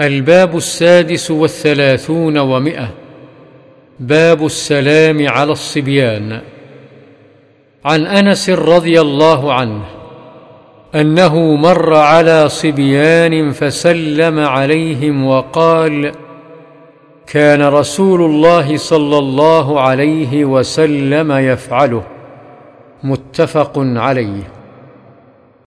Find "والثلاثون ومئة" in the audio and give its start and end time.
1.30-2.88